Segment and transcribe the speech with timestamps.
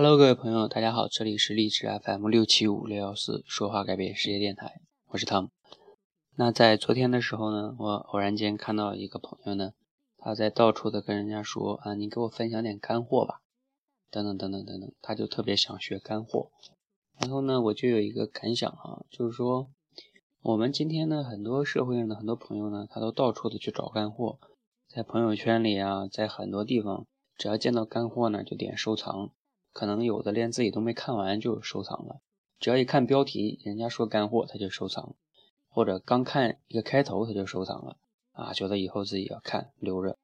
[0.00, 5.50] Hello，各位朋友，大家好，这里是励志 FM 六七五六幺四说话改变世界电台，我是汤姆。
[6.36, 9.72] 那在昨天的时候呢，我偶然间看到一个朋友呢，
[10.16, 13.40] 他在到处的跟人家说啊，你给我分享点干货吧，
[14.08, 16.52] 等等等等等等，他就特别想学干货。
[17.18, 19.68] 然后呢，我就有一个感想哈，就是说
[20.42, 24.38] 我们今天呢，很多社会上的很多朋友呢，他都到处的去找干货，
[24.86, 27.04] 在朋友圈里啊，在很多地方，
[27.36, 29.32] 只要见到干货呢，就点收藏。
[29.78, 32.20] 可能有的连自己都没看完就收藏了，
[32.58, 35.14] 只要一看标题，人家说干货，他就收藏，
[35.68, 37.96] 或者刚看一个开头他就收藏了
[38.32, 40.18] 啊，觉得以后自己要看留着。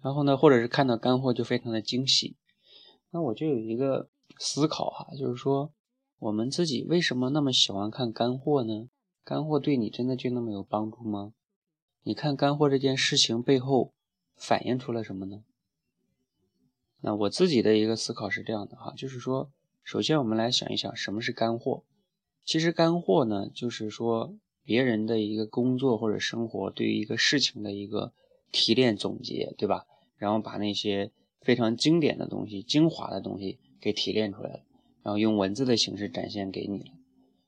[0.00, 2.36] 然后呢，或者是看到干货就非常的惊喜。
[3.10, 4.08] 那我就有一个
[4.38, 5.72] 思考哈，就是说
[6.20, 8.88] 我们自己为什么那么喜欢看干货呢？
[9.24, 11.32] 干货对你真的就那么有帮助吗？
[12.04, 13.92] 你看干货这件事情背后
[14.36, 15.42] 反映出了什么呢？
[17.04, 19.50] 那我自己的一个思考是这样的哈，就是说，
[19.82, 21.82] 首先我们来想一想什么是干货。
[22.44, 28.12] 其实干货呢，就是说别人的一个工作或者生活对于一个事情的一个
[28.52, 29.84] 提炼总结，对吧？
[30.16, 34.60] 然后把那些非常经典的东西、精华的东西给提炼出来了，
[35.02, 36.90] 然后用文字的形式展现给你了。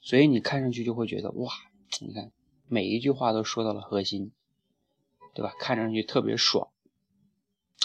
[0.00, 1.52] 所以你看上去就会觉得哇，
[2.00, 2.32] 你看
[2.66, 4.32] 每一句话都说到了核心，
[5.32, 5.54] 对吧？
[5.60, 6.68] 看上去特别爽。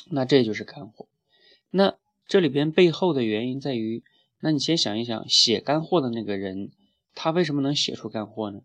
[0.10, 1.08] 那这就是干货。
[1.72, 4.04] 那这里边背后的原因在于，
[4.40, 6.72] 那你先想一想，写干货的那个人，
[7.14, 8.62] 他为什么能写出干货呢？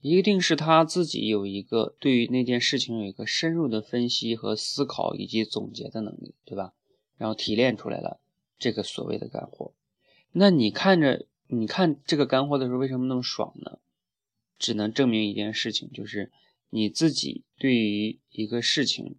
[0.00, 6.72] 一定是他自己有一个对于那件事情有一个深入的分析和思考以及总结的能力，对吧？
[7.18, 8.20] 然后提炼出来了
[8.58, 9.74] 这个所谓的干货。
[10.32, 13.78] 那你看着你看这个干货的时候，为什么那么爽呢？
[14.58, 16.30] 只能证明一件事情，就是
[16.68, 19.16] 你自己对于一个事情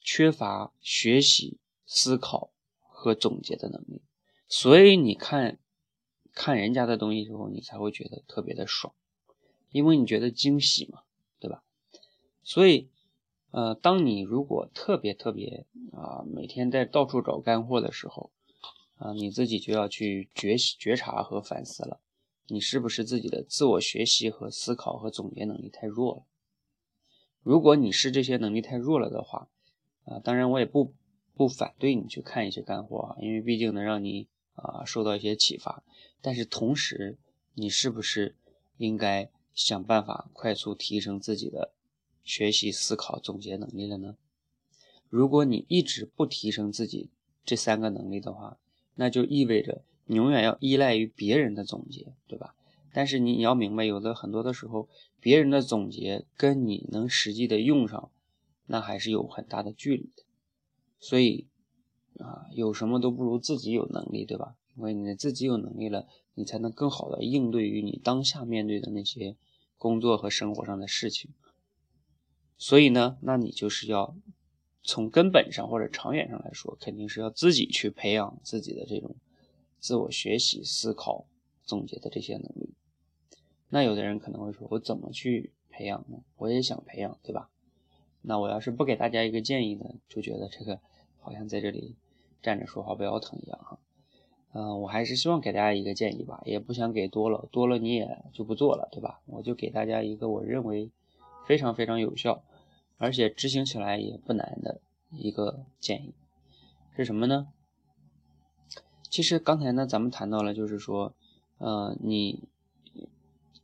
[0.00, 1.59] 缺乏学习。
[1.92, 4.00] 思考和总结的能力，
[4.46, 5.58] 所以你看，
[6.32, 8.94] 看人家的东西时候，你才会觉得特别的爽，
[9.70, 11.02] 因为你觉得惊喜嘛，
[11.40, 11.64] 对吧？
[12.44, 12.88] 所以，
[13.50, 18.30] 呃，当你如果特别特别啊，每天在到处找干货的时候，
[18.98, 21.98] 啊，你自己就要去觉觉察和反思了，
[22.46, 26.22] 你是不是自己的自我学习和思考和总结能力太弱了？
[27.42, 29.48] 如果你是这些能力太弱了的话，
[30.04, 30.94] 啊，当然我也不。
[31.40, 35.82] 不反对你去看一些干货啊，因为毕竟能让你啊受到一些启发。
[36.20, 37.16] 但是同时，
[37.54, 38.36] 你是不是
[38.76, 41.72] 应该想办法快速提升自己的
[42.22, 44.18] 学习、思考、总结能力了呢？
[45.08, 47.08] 如果你一直不提升自己
[47.42, 48.58] 这三个能力的话，
[48.96, 52.54] 那就意味着你永远要依赖于别人的总结，对吧？
[52.92, 58.10] 但是你你要明白，有的很多的时候，别人的总结跟你能实际的用上，
[58.66, 60.24] 那还是有很大的距离的。
[61.00, 61.48] 所以，
[62.18, 64.56] 啊，有什么都不如自己有能力，对吧？
[64.76, 69.36] 因为你自己有能力了，你才能更好的应对于你当下面对的那些
[69.76, 71.32] 工作和生活上的事情。
[72.56, 74.14] 所以呢，那你就是要
[74.82, 79.16] 从根本上或者长远上来说，肯定是要自己去培养自己的这种
[79.78, 81.26] 自我学习、思考、
[81.64, 82.74] 总结的这些能力。
[83.70, 86.18] 那有的人可能会说，我怎么去培养呢？
[86.36, 87.50] 我也想培养，对吧？
[88.22, 90.80] 那我要是不给大家一个建议呢，就觉得这个
[91.20, 91.96] 好像在这里
[92.42, 93.78] 站着说话不腰疼一样哈。
[94.52, 99.20] 嗯，我还是希望给大家一个建议吧，也不想给多了，多了你也就不做了，对吧？
[99.26, 100.90] 我就给大家一个我认为
[101.46, 102.42] 非常非常有效，
[102.98, 104.80] 而且执行起来也不难的
[105.12, 106.14] 一个建议，
[106.96, 107.48] 是什么呢？
[109.08, 111.14] 其实刚才呢，咱们谈到了，就是说，
[111.58, 112.48] 呃，你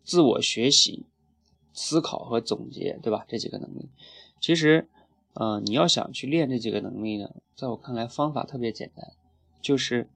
[0.05, 1.05] 自我学习、
[1.73, 3.25] 思考和总结，对吧？
[3.29, 3.89] 这几个能力。
[4.47, 4.87] 其实，
[5.33, 9.11] 呃，你要想去练这几个能力呢，在我看来方法特别简单，
[9.61, 10.09] 就是，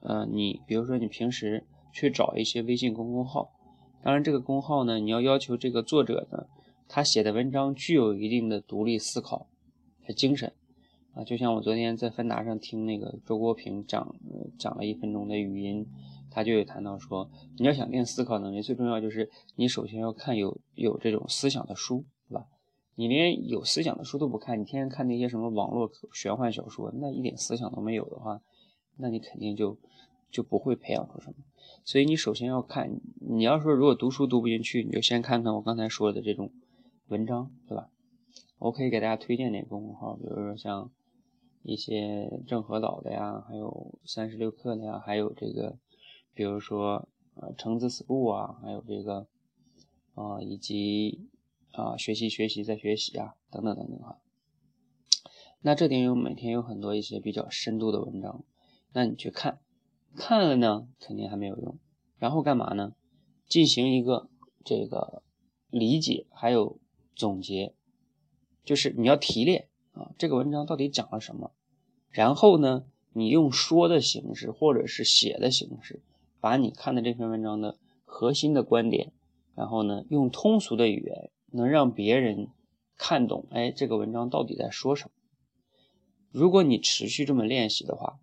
[0.00, 3.52] 呃，你比如说你平时去找一些微信公众号，
[4.02, 6.46] 当然这个公号呢，你要要求这个作者呢，
[6.88, 9.48] 他写的文章具有一定的独立思考
[10.06, 10.54] 和精神，
[11.12, 14.14] 啊，就像我昨天在芬达上听那个周国平讲
[14.58, 15.86] 讲了一分钟的语音，
[16.30, 22.06] 他就有谈到说，你要想练思考能力，最重要就是你首先要看有有这种思想的书。
[22.96, 28.40] 你连有思想的书都不看，你天天看那些什么网络玄幻小说，那一点思想都没有的话，
[28.98, 29.76] 那你肯定就
[30.30, 31.34] 就不会培养出什么。
[31.84, 36.52] 所以你首先要看，你要说如果读书读不进去，你就先看看我刚才说的这种
[37.08, 37.90] 文章，对吧？
[38.58, 40.90] 我可以给大家推荐点公众号，比如说像
[41.62, 45.76] 一些郑和岛的呀，还有三十六课的呀，还有这个，
[46.32, 49.26] 比如说呃橙子 school 啊，还有这个
[50.14, 51.28] 啊以及。
[51.76, 54.18] 啊，学习学习再学习啊，等等等等哈。
[55.60, 58.44] 那这点有每天有很多一些比较深度的文章，
[58.92, 59.60] 那你去看，
[60.14, 61.78] 看了呢肯定还没有用，
[62.18, 62.94] 然后干嘛呢？
[63.48, 64.28] 进行一个
[64.64, 65.22] 这个
[65.70, 66.78] 理解，还有
[67.14, 67.74] 总结，
[68.64, 71.52] 就是你要提炼啊，这个文章到底讲了什么？
[72.10, 76.02] 然后呢，你用说的形式或者是写的形式，
[76.40, 79.12] 把你看的这篇文章的核心的观点，
[79.54, 82.48] 然后呢，用通俗的语言能让别人
[82.96, 85.10] 看懂，哎，这个文章到底在说什么？
[86.32, 88.18] 如果你持续这么练习的话，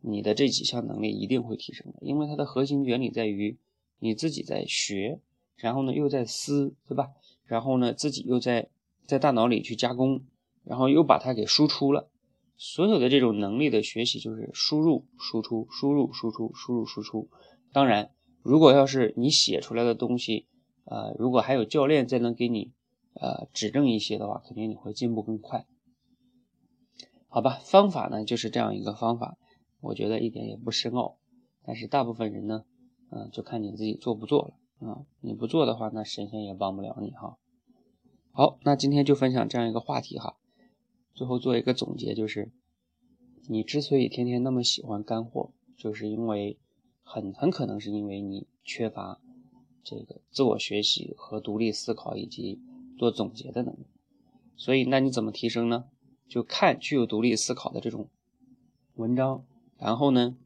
[0.00, 3.58] 你的这几项能力一定会提升的，因为它的核心原理在于
[3.98, 5.20] 你自己在学，
[5.56, 7.08] 然后呢又在思，对吧？
[7.44, 8.68] 然后呢自己又在
[9.04, 10.22] 在大脑里去加工，
[10.62, 12.08] 然后又把它给输出了。
[12.56, 17.28] 所有的这种能力的学习就是输入、输出、输入、输出、输入、输出。
[17.72, 18.12] 当然，
[18.42, 20.46] 如果要是你写出来的东西，
[20.90, 22.72] 呃，如果还有教练再能给你
[23.14, 25.64] 呃指正一些的话，肯定你会进步更快。
[27.28, 29.38] 好吧，方法呢就是这样一个方法。
[29.80, 31.16] 我觉得一点也不深奥，
[31.62, 32.64] 但是大部分人呢，
[33.10, 34.42] 嗯，就看你自己做不做
[34.80, 35.06] 了啊。
[35.20, 37.38] 你不做的话，那神仙也帮不了你哈。
[38.32, 40.36] 好，那今天就分享这样一个话题哈。
[41.14, 42.50] 最后做一个总结，就是
[43.48, 46.58] 你之所以天天那么喜欢干货，就是因为
[47.04, 49.20] 很很可能是因为你缺乏
[49.82, 52.58] 这个自我学习和独立思考以及
[52.98, 53.86] 做总结的能力。
[54.56, 55.86] 所以，那你怎么提升呢？
[56.28, 58.08] 就看具有独立思考的这种
[58.94, 59.44] 文章。
[59.78, 60.36] 然后呢，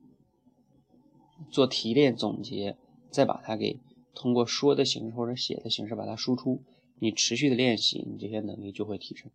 [1.50, 2.76] 做提炼总结，
[3.10, 3.80] 再把它给
[4.14, 6.62] 通过说的形式或者写的形式把它输出。
[7.00, 9.30] 你持续的练习，你这些能力就会提升。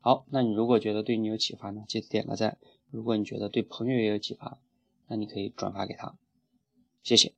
[0.00, 2.58] 好，那你如果觉得对你有启发呢，记得点个赞。
[2.90, 4.58] 如果你觉得对朋友也有启发，
[5.06, 6.16] 那你可以转发给他。
[7.04, 7.37] 谢谢。